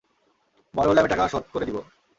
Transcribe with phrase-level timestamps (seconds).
[0.73, 1.77] বড় হলে আমি বাকি টাকা শোধ করে দিব।